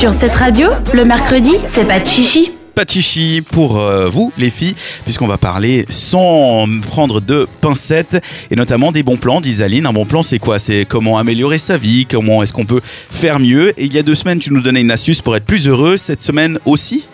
Sur 0.00 0.14
cette 0.14 0.34
radio, 0.34 0.68
le 0.94 1.04
mercredi, 1.04 1.56
c'est 1.62 1.84
pas 1.84 2.00
de 2.00 2.06
chichi. 2.06 2.52
Pas 2.74 2.86
de 2.86 2.90
chichi 2.90 3.42
pour 3.42 3.78
euh, 3.78 4.08
vous, 4.08 4.32
les 4.38 4.48
filles, 4.48 4.74
puisqu'on 5.04 5.26
va 5.26 5.36
parler 5.36 5.84
sans 5.90 6.66
prendre 6.86 7.20
de 7.20 7.46
pincettes 7.60 8.16
et 8.50 8.56
notamment 8.56 8.92
des 8.92 9.02
bons 9.02 9.18
plans 9.18 9.42
d'Isaline. 9.42 9.84
Un 9.84 9.92
bon 9.92 10.06
plan, 10.06 10.22
c'est 10.22 10.38
quoi? 10.38 10.58
C'est 10.58 10.86
comment 10.88 11.18
améliorer 11.18 11.58
sa 11.58 11.76
vie, 11.76 12.06
comment 12.06 12.42
est-ce 12.42 12.54
qu'on 12.54 12.64
peut 12.64 12.80
faire 13.10 13.38
mieux? 13.40 13.78
Et 13.78 13.84
il 13.84 13.92
y 13.92 13.98
a 13.98 14.02
deux 14.02 14.14
semaines, 14.14 14.38
tu 14.38 14.50
nous 14.54 14.62
donnais 14.62 14.80
une 14.80 14.90
astuce 14.90 15.20
pour 15.20 15.36
être 15.36 15.44
plus 15.44 15.68
heureux. 15.68 15.98
Cette 15.98 16.22
semaine 16.22 16.58
aussi 16.64 17.04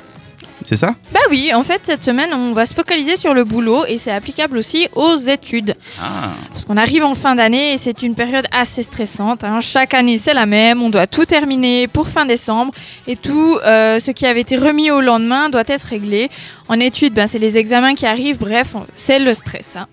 c'est 0.69 0.77
ça? 0.77 0.97
Bah 1.13 1.21
oui, 1.31 1.53
en 1.55 1.63
fait, 1.63 1.81
cette 1.85 2.03
semaine, 2.03 2.31
on 2.35 2.53
va 2.53 2.67
se 2.67 2.75
focaliser 2.75 3.15
sur 3.17 3.35
le 3.35 3.45
boulot 3.45 3.85
et 3.87 3.99
c'est 3.99 4.11
applicable 4.11 4.59
aussi 4.59 4.89
aux 4.97 5.17
études. 5.17 5.75
Ah, 6.03 6.33
Parce 6.53 6.65
qu'on 6.65 6.77
arrive 6.77 7.05
en 7.05 7.15
fin 7.15 7.37
d'année 7.37 7.73
et 7.75 7.77
c'est 7.79 8.03
une 8.03 8.17
période 8.17 8.47
assez 8.53 8.83
stressante. 8.83 9.45
hein. 9.45 9.61
Chaque 9.61 9.95
année, 9.95 10.19
c'est 10.19 10.35
la 10.35 10.45
même. 10.45 10.83
On 10.83 10.91
doit 10.91 11.07
tout 11.07 11.25
terminer 11.25 11.87
pour 11.87 12.09
fin 12.09 12.27
décembre 12.27 12.73
et 13.07 13.15
tout 13.15 13.59
euh, 13.65 14.01
ce 14.01 14.11
qui 14.11 14.27
avait 14.27 14.41
été 14.41 14.57
remis 14.57 14.91
au 14.91 15.01
lendemain 15.01 15.51
doit 15.51 15.63
être 15.69 15.85
réglé. 15.85 16.29
En 16.69 16.81
études, 16.81 17.15
ben, 17.15 17.29
c'est 17.29 17.39
les 17.39 17.57
examens 17.59 17.95
qui 17.95 18.07
arrivent. 18.07 18.39
Bref, 18.39 18.75
c'est 18.97 19.21
le 19.21 19.33
stress. 19.35 19.77
hein. 19.77 19.87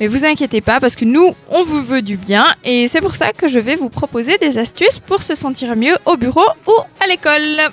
Mais 0.00 0.06
vous 0.06 0.24
inquiétez 0.24 0.62
pas 0.62 0.80
parce 0.80 0.96
que 0.96 1.04
nous, 1.04 1.34
on 1.50 1.62
vous 1.62 1.82
veut 1.82 2.00
du 2.02 2.16
bien 2.16 2.46
et 2.64 2.88
c'est 2.88 3.02
pour 3.02 3.14
ça 3.14 3.32
que 3.32 3.48
je 3.48 3.58
vais 3.58 3.76
vous 3.76 3.90
proposer 3.90 4.38
des 4.38 4.56
astuces 4.56 4.98
pour 5.06 5.20
se 5.22 5.34
sentir 5.34 5.76
mieux 5.76 5.96
au 6.06 6.16
bureau 6.16 6.46
ou 6.66 6.72
à 7.04 7.06
l'école. 7.06 7.70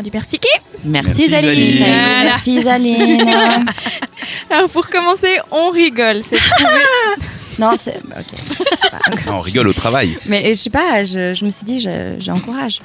On 0.00 0.02
dit 0.02 0.10
merci 0.14 0.38
qui 0.38 0.48
Merci, 0.82 1.08
Merci 1.08 1.28
Zaline. 1.30 1.72
Zaline. 1.72 1.84
Voilà. 1.84 2.22
Merci 2.24 2.60
Zaline. 2.62 3.66
Alors 4.50 4.70
pour 4.70 4.88
commencer, 4.88 5.36
on 5.50 5.68
rigole. 5.68 6.22
C'est 6.22 6.38
prouvé. 6.38 6.80
non, 7.58 7.72
c'est 7.76 8.00
on 9.26 9.40
rigole 9.40 9.68
au 9.68 9.74
travail. 9.74 10.16
Mais 10.26 10.54
je 10.54 10.54
sais 10.54 10.70
pas, 10.70 11.04
je, 11.04 11.34
je 11.34 11.44
me 11.44 11.50
suis 11.50 11.66
dit, 11.66 11.80
je- 11.80 12.14
j'encourage. 12.18 12.80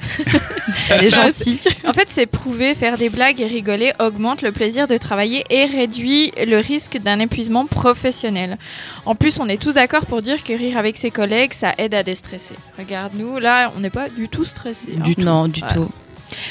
Elle 0.90 1.04
est 1.04 1.10
gentille. 1.10 1.58
En 1.88 1.94
fait, 1.94 2.06
c'est 2.10 2.26
prouvé, 2.26 2.74
faire 2.74 2.98
des 2.98 3.08
blagues 3.08 3.40
et 3.40 3.46
rigoler 3.46 3.94
augmente 3.98 4.42
le 4.42 4.52
plaisir 4.52 4.86
de 4.86 4.98
travailler 4.98 5.42
et 5.48 5.64
réduit 5.64 6.32
le 6.46 6.58
risque 6.58 6.98
d'un 6.98 7.18
épuisement 7.18 7.64
professionnel. 7.64 8.58
En 9.06 9.14
plus, 9.14 9.40
on 9.40 9.48
est 9.48 9.60
tous 9.60 9.72
d'accord 9.72 10.04
pour 10.04 10.20
dire 10.20 10.44
que 10.44 10.52
rire 10.52 10.76
avec 10.76 10.98
ses 10.98 11.10
collègues, 11.10 11.54
ça 11.54 11.72
aide 11.78 11.94
à 11.94 12.02
déstresser. 12.02 12.56
Regarde-nous, 12.78 13.38
là, 13.38 13.72
on 13.74 13.80
n'est 13.80 13.88
pas 13.88 14.10
du 14.10 14.28
tout 14.28 14.44
stressé. 14.44 14.92
hein. 15.00 15.10
Non, 15.16 15.48
du 15.48 15.60
Voilà. 15.60 15.74
tout. 15.76 15.90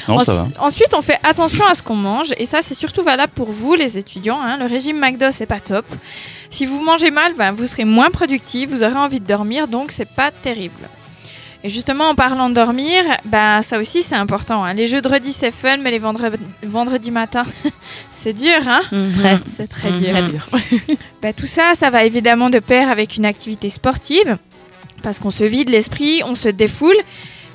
Non, 0.07 0.19
ça 0.19 0.31
Ensu- 0.33 0.35
va. 0.37 0.47
Ensuite, 0.65 0.93
on 0.93 1.01
fait 1.01 1.19
attention 1.23 1.65
à 1.65 1.73
ce 1.73 1.81
qu'on 1.83 1.95
mange, 1.95 2.33
et 2.37 2.45
ça, 2.45 2.59
c'est 2.61 2.75
surtout 2.75 3.03
valable 3.03 3.33
pour 3.35 3.51
vous, 3.51 3.75
les 3.75 3.97
étudiants. 3.97 4.39
hein. 4.41 4.57
Le 4.57 4.65
régime 4.65 4.99
McDo, 4.99 5.27
c'est 5.31 5.45
pas 5.45 5.59
top. 5.59 5.85
Si 6.49 6.65
vous 6.65 6.81
mangez 6.81 7.11
mal, 7.11 7.33
ben, 7.37 7.51
vous 7.51 7.65
serez 7.65 7.85
moins 7.85 8.09
productif, 8.09 8.69
vous 8.69 8.83
aurez 8.83 8.95
envie 8.95 9.19
de 9.19 9.25
dormir, 9.27 9.67
donc 9.67 9.91
c'est 9.91 10.09
pas 10.09 10.31
terrible. 10.31 10.89
Et 11.63 11.69
justement, 11.69 12.09
en 12.09 12.15
parlant 12.15 12.49
de 12.49 12.53
dormir, 12.53 13.03
ben, 13.25 13.61
ça 13.63 13.79
aussi, 13.79 14.03
c'est 14.03 14.15
important. 14.15 14.63
hein. 14.63 14.73
Les 14.73 14.85
jeudredis, 14.85 15.33
c'est 15.33 15.49
fun, 15.51 15.77
mais 15.77 15.89
les 15.89 15.97
vendredis, 15.99 16.37
vendredis 16.63 17.09
matin, 17.09 17.43
c'est 18.21 18.33
dur, 18.33 18.51
hein 18.67 18.81
Très. 19.17 19.39
C'est 19.51 19.67
très 19.67 19.89
Mhm. 19.91 19.99
dur. 19.99 20.11
Très 20.11 20.21
dur. 20.77 20.97
Ben, 21.23 21.33
tout 21.33 21.47
ça, 21.47 21.73
ça 21.73 21.89
va 21.89 22.03
évidemment 22.03 22.51
de 22.51 22.59
pair 22.59 22.91
avec 22.91 23.17
une 23.17 23.25
activité 23.25 23.69
sportive, 23.69 24.37
parce 25.01 25.17
qu'on 25.17 25.31
se 25.31 25.43
vide 25.43 25.69
l'esprit, 25.69 26.21
on 26.23 26.35
se 26.35 26.49
défoule. 26.49 26.95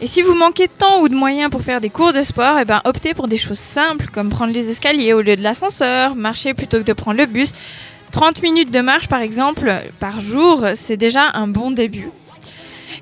Et 0.03 0.06
si 0.06 0.23
vous 0.23 0.34
manquez 0.34 0.67
de 0.67 0.73
temps 0.73 1.03
ou 1.03 1.11
de 1.11 1.15
moyens 1.15 1.51
pour 1.51 1.61
faire 1.61 1.83
des 1.83 1.91
cours 1.91 2.15
de 2.15 2.23
sport, 2.23 2.59
eh 2.59 2.65
ben, 2.65 2.81
optez 2.84 3.12
pour 3.12 3.29
des 3.29 3.37
choses 3.37 3.59
simples, 3.59 4.06
comme 4.11 4.31
prendre 4.31 4.53
les 4.53 4.70
escaliers 4.70 5.12
au 5.12 5.20
lieu 5.20 5.37
de 5.37 5.43
l'ascenseur, 5.43 6.15
marcher 6.15 6.55
plutôt 6.55 6.79
que 6.79 6.84
de 6.84 6.95
prendre 6.95 7.19
le 7.19 7.27
bus. 7.27 7.53
30 8.11 8.43
minutes 8.43 8.71
de 8.71 8.81
marche, 8.81 9.09
par 9.09 9.21
exemple, 9.21 9.71
par 10.01 10.21
jour, 10.21 10.65
c'est 10.75 10.97
déjà 10.97 11.31
un 11.34 11.48
bon 11.48 11.71
début. 11.71 12.09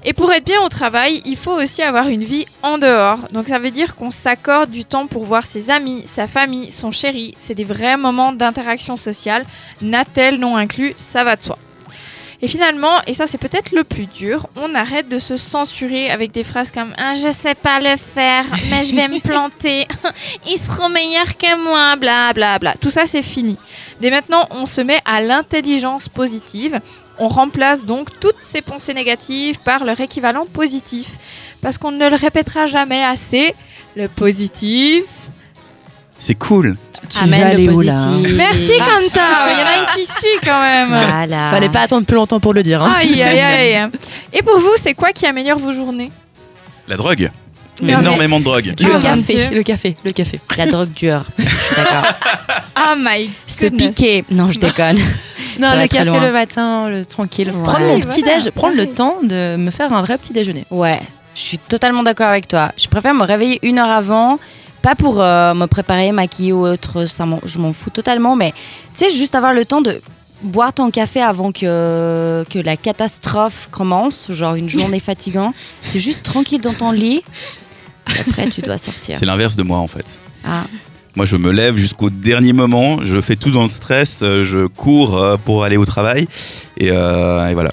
Et 0.04 0.12
pour 0.12 0.32
être 0.32 0.44
bien 0.44 0.60
au 0.62 0.68
travail, 0.68 1.22
il 1.24 1.36
faut 1.36 1.52
aussi 1.52 1.82
avoir 1.82 2.08
une 2.08 2.24
vie 2.24 2.46
en 2.64 2.78
dehors. 2.78 3.20
Donc 3.32 3.46
ça 3.46 3.60
veut 3.60 3.70
dire 3.70 3.94
qu'on 3.94 4.10
s'accorde 4.10 4.70
du 4.70 4.84
temps 4.84 5.06
pour 5.06 5.24
voir 5.24 5.46
ses 5.46 5.70
amis, 5.70 6.02
sa 6.04 6.26
famille, 6.26 6.72
son 6.72 6.90
chéri. 6.90 7.34
C'est 7.38 7.54
des 7.54 7.64
vrais 7.64 7.96
moments 7.96 8.32
d'interaction 8.32 8.96
sociale, 8.96 9.44
Natel 9.82 10.38
non 10.38 10.56
inclus, 10.56 10.94
ça 10.96 11.22
va 11.22 11.36
de 11.36 11.42
soi. 11.42 11.58
Et 12.40 12.46
finalement, 12.46 13.02
et 13.08 13.14
ça 13.14 13.26
c'est 13.26 13.38
peut-être 13.38 13.72
le 13.72 13.82
plus 13.82 14.06
dur, 14.06 14.46
on 14.54 14.72
arrête 14.74 15.08
de 15.08 15.18
se 15.18 15.36
censurer 15.36 16.08
avec 16.08 16.30
des 16.30 16.44
phrases 16.44 16.70
comme 16.70 16.92
ah, 16.96 17.14
je 17.16 17.30
sais 17.30 17.56
pas 17.56 17.80
le 17.80 17.96
faire, 17.96 18.44
mais 18.70 18.84
je 18.84 18.94
vais 18.94 19.08
me 19.08 19.18
planter, 19.28 19.88
ils 20.46 20.58
seront 20.58 20.88
meilleurs 20.88 21.36
que 21.36 21.64
moi, 21.64 21.96
bla 21.96 22.32
bla 22.32 22.60
bla. 22.60 22.74
Tout 22.80 22.90
ça 22.90 23.06
c'est 23.06 23.22
fini. 23.22 23.56
Dès 24.00 24.10
maintenant, 24.10 24.46
on 24.52 24.66
se 24.66 24.80
met 24.80 25.00
à 25.04 25.20
l'intelligence 25.20 26.08
positive. 26.08 26.80
On 27.18 27.26
remplace 27.26 27.84
donc 27.84 28.08
toutes 28.20 28.40
ces 28.40 28.62
pensées 28.62 28.94
négatives 28.94 29.58
par 29.58 29.84
leur 29.84 30.00
équivalent 30.00 30.46
positif. 30.46 31.16
Parce 31.60 31.76
qu'on 31.76 31.90
ne 31.90 32.08
le 32.08 32.14
répétera 32.14 32.66
jamais 32.66 33.02
assez. 33.02 33.54
Le 33.96 34.06
positif. 34.06 35.02
C'est 36.28 36.34
cool. 36.34 36.76
Tu 37.08 37.18
Amène 37.24 37.40
vas 37.40 37.46
le 37.46 37.50
aller 37.52 37.68
où, 37.70 37.80
là 37.80 37.94
positif. 37.94 38.36
Merci 38.36 38.72
Quentin 38.76 39.22
Il 39.48 39.58
y 39.58 39.62
en 39.62 39.66
a 39.66 39.78
une 39.80 39.86
qui 39.94 40.04
suit 40.06 40.26
quand 40.44 40.60
même 40.60 40.88
Voilà. 40.90 41.50
Fallait 41.52 41.70
pas 41.70 41.80
attendre 41.80 42.04
plus 42.06 42.16
longtemps 42.16 42.38
pour 42.38 42.52
le 42.52 42.62
dire. 42.62 42.82
hein. 42.82 42.94
Aïe 42.98 43.22
aïe 43.22 43.40
aïe 43.40 43.88
Et 44.34 44.42
pour 44.42 44.58
vous, 44.60 44.72
c'est 44.76 44.92
quoi 44.92 45.12
qui 45.12 45.24
améliore 45.24 45.58
vos 45.58 45.72
journées? 45.72 46.10
La 46.86 46.98
drogue. 46.98 47.30
Mais- 47.80 47.94
Énormément 47.94 48.40
de 48.40 48.44
drogue. 48.44 48.74
Oh, 48.78 48.84
Le 48.84 48.92
mon 48.92 49.00
café, 49.00 49.34
Dieu. 49.34 49.48
le 49.54 49.62
café, 49.62 49.96
le 50.04 50.10
café. 50.10 50.38
La 50.58 50.66
drogue 50.66 50.90
dure. 50.92 51.22
Je 51.38 51.44
suis 51.44 51.76
d'accord. 51.76 52.12
Ah 52.74 52.94
my 52.98 53.30
Se 53.46 53.64
goodness. 53.68 53.88
piquer. 53.96 54.24
Non, 54.30 54.50
je 54.50 54.60
déconne. 54.60 54.98
Non, 55.58 55.70
Ça 55.70 55.76
va 55.76 55.82
le 55.82 55.88
très 55.88 55.98
café 55.98 56.10
loin. 56.10 56.20
le 56.20 56.30
matin, 56.32 56.88
le 56.90 57.04
tranquille. 57.06 57.50
Ouais. 57.52 57.62
Prendre 57.64 57.80
mon 57.86 57.98
petit 58.00 58.22
voilà, 58.22 58.38
déj, 58.42 58.50
prendre 58.52 58.76
le 58.76 58.86
temps 58.86 59.16
de 59.24 59.56
me 59.56 59.70
faire 59.72 59.92
un 59.94 60.02
vrai 60.02 60.16
petit 60.18 60.32
déjeuner. 60.34 60.64
Ouais, 60.70 61.00
je 61.34 61.40
suis 61.40 61.58
totalement 61.58 62.04
d'accord 62.04 62.28
avec 62.28 62.46
toi. 62.46 62.70
Je 62.76 62.86
préfère 62.86 63.12
me 63.14 63.24
réveiller 63.24 63.58
une 63.62 63.78
heure 63.80 63.88
avant, 63.90 64.38
pas 64.82 64.94
pour 64.94 65.20
euh, 65.20 65.54
me 65.54 65.66
préparer, 65.66 66.12
maquiller 66.12 66.52
ou 66.52 66.66
autre, 66.66 67.04
ça 67.04 67.26
je 67.44 67.58
m'en 67.58 67.72
fous 67.72 67.90
totalement, 67.90 68.36
mais 68.36 68.52
tu 68.96 69.04
sais, 69.04 69.10
juste 69.10 69.34
avoir 69.34 69.52
le 69.52 69.64
temps 69.64 69.80
de 69.80 70.00
boire 70.42 70.72
ton 70.72 70.90
café 70.90 71.20
avant 71.20 71.50
que, 71.52 72.44
que 72.48 72.58
la 72.58 72.76
catastrophe 72.76 73.68
commence, 73.70 74.30
genre 74.30 74.54
une 74.54 74.68
journée 74.68 75.00
fatigante. 75.10 75.54
Es 75.94 75.98
juste 75.98 76.22
tranquille 76.22 76.60
dans 76.60 76.74
ton 76.74 76.92
lit, 76.92 77.22
et 78.14 78.20
après 78.20 78.48
tu 78.48 78.60
dois 78.60 78.78
sortir. 78.78 79.16
C'est 79.18 79.26
l'inverse 79.26 79.56
de 79.56 79.62
moi 79.62 79.78
en 79.78 79.88
fait. 79.88 80.18
Ah, 80.44 80.64
Moi, 81.16 81.26
je 81.26 81.36
me 81.36 81.50
lève 81.50 81.76
jusqu'au 81.76 82.10
dernier 82.10 82.52
moment, 82.52 83.00
je 83.02 83.20
fais 83.20 83.36
tout 83.36 83.50
dans 83.50 83.62
le 83.64 83.68
stress, 83.68 84.20
euh, 84.22 84.44
je 84.44 84.66
cours 84.66 85.16
euh, 85.16 85.36
pour 85.36 85.64
aller 85.64 85.76
au 85.76 85.84
travail 85.84 86.28
et, 86.76 86.90
euh, 86.92 87.48
et 87.48 87.54
voilà. 87.54 87.72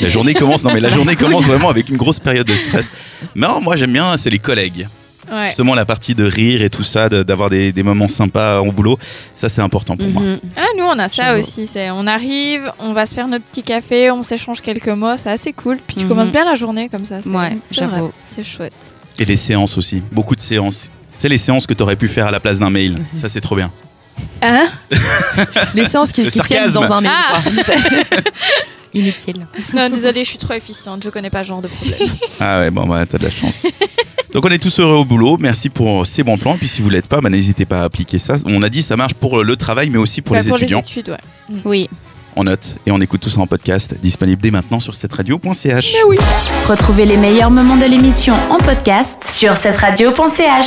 La 0.00 0.08
journée 0.08 0.34
commence, 0.34 0.62
non 0.64 0.72
mais 0.72 0.80
la 0.80 0.90
journée 0.90 1.16
commence 1.16 1.44
vraiment 1.46 1.68
avec 1.68 1.88
une 1.88 1.96
grosse 1.96 2.20
période 2.20 2.46
de 2.46 2.54
stress. 2.54 2.90
Mais 3.34 3.46
non, 3.46 3.60
moi 3.60 3.76
j'aime 3.76 3.92
bien, 3.92 4.16
c'est 4.16 4.30
les 4.30 4.38
collègues. 4.38 4.86
Ouais. 5.34 5.46
Justement, 5.48 5.74
la 5.74 5.84
partie 5.84 6.14
de 6.14 6.24
rire 6.24 6.62
et 6.62 6.70
tout 6.70 6.84
ça, 6.84 7.08
de- 7.08 7.22
d'avoir 7.22 7.50
des, 7.50 7.72
des 7.72 7.82
moments 7.82 8.08
sympas 8.08 8.60
au 8.60 8.70
boulot, 8.72 8.98
ça 9.34 9.48
c'est 9.48 9.62
important 9.62 9.96
pour 9.96 10.06
moi. 10.08 10.22
mhm. 10.22 10.38
Ah, 10.56 10.66
nous 10.78 10.84
on 10.84 10.98
a 10.98 11.08
ça 11.08 11.38
aussi. 11.38 11.66
C'est, 11.66 11.90
on 11.90 12.06
arrive, 12.06 12.70
on 12.78 12.92
va 12.92 13.06
se 13.06 13.14
faire 13.14 13.26
notre 13.28 13.44
petit 13.46 13.62
café, 13.62 14.10
on 14.10 14.22
s'échange 14.22 14.60
quelques 14.60 14.88
mots, 14.88 15.16
c'est 15.16 15.30
assez 15.30 15.52
cool. 15.52 15.78
Puis 15.86 15.96
tu 15.96 16.02
Mhm. 16.04 16.08
commences 16.08 16.30
bien 16.30 16.44
la 16.44 16.54
journée 16.54 16.88
comme 16.88 17.04
ça. 17.04 17.16
C'est, 17.22 17.28
Ouais, 17.30 17.56
c'est 17.70 17.80
j'avoue. 17.80 17.92
vrai, 18.06 18.10
C'est 18.24 18.44
chouette. 18.44 18.96
Et 19.18 19.24
les 19.24 19.36
séances 19.36 19.76
aussi, 19.78 20.02
beaucoup 20.12 20.36
de 20.36 20.40
séances. 20.40 20.90
Tu 21.16 21.20
sais, 21.20 21.28
les 21.28 21.38
séances 21.38 21.66
que 21.66 21.74
tu 21.74 21.82
aurais 21.82 21.96
pu 21.96 22.08
faire 22.08 22.26
à 22.26 22.30
la 22.30 22.40
place 22.40 22.58
d'un 22.58 22.70
mail, 22.70 22.98
ça 23.14 23.28
c'est 23.28 23.40
trop 23.40 23.56
bien. 23.56 23.70
Hein 24.42 24.68
Les 25.74 25.88
séances 25.88 26.12
qui, 26.12 26.22
Le 26.22 26.30
qui 26.30 26.40
tiennent 26.40 26.70
dans 26.72 26.82
un 26.92 27.00
mail. 27.00 27.10
Ah. 27.12 27.40
Inutile. 28.94 29.44
Non, 29.74 29.88
désolé, 29.88 30.22
je 30.22 30.28
suis 30.30 30.38
trop 30.38 30.52
efficiente, 30.54 31.02
je 31.02 31.10
connais 31.10 31.30
pas 31.30 31.42
ce 31.42 31.48
genre 31.48 31.62
de 31.62 31.66
problème. 31.66 31.98
Ah 32.40 32.60
ouais, 32.60 32.70
bon, 32.70 32.86
bah, 32.86 33.04
t'as 33.06 33.18
de 33.18 33.24
la 33.24 33.30
chance. 33.30 33.62
Donc 34.34 34.44
on 34.44 34.48
est 34.48 34.58
tous 34.58 34.80
heureux 34.80 34.96
au 34.96 35.04
boulot, 35.04 35.36
merci 35.38 35.68
pour 35.70 36.04
ces 36.06 36.24
bons 36.24 36.36
plans. 36.36 36.56
Et 36.56 36.58
puis 36.58 36.66
si 36.68 36.82
vous 36.82 36.90
l'êtes 36.90 37.06
pas, 37.06 37.20
bah, 37.20 37.30
n'hésitez 37.30 37.64
pas 37.66 37.82
à 37.82 37.84
appliquer 37.84 38.18
ça. 38.18 38.34
On 38.46 38.62
a 38.64 38.68
dit 38.68 38.82
ça 38.82 38.96
marche 38.96 39.14
pour 39.14 39.44
le 39.44 39.56
travail, 39.56 39.90
mais 39.90 39.98
aussi 39.98 40.22
pour 40.22 40.34
Bah, 40.34 40.42
les 40.42 40.48
pour 40.48 40.58
étudiants. 40.58 40.82
les 40.84 40.90
études, 40.90 41.10
ouais. 41.10 41.60
Oui. 41.64 41.88
On 42.36 42.42
note 42.42 42.78
et 42.84 42.90
on 42.90 43.00
écoute 43.00 43.20
tout 43.20 43.30
ça 43.30 43.40
en 43.40 43.46
podcast, 43.46 43.94
disponible 44.02 44.42
dès 44.42 44.50
maintenant 44.50 44.80
sur 44.80 44.92
cette 44.96 45.12
radio.ch. 45.12 45.94
Retrouvez 46.68 47.06
les 47.06 47.16
meilleurs 47.16 47.50
moments 47.52 47.76
de 47.76 47.84
l'émission 47.84 48.34
en 48.50 48.56
podcast 48.58 49.18
sur 49.24 49.56
cette 49.56 49.76
radio.ch. 49.76 50.62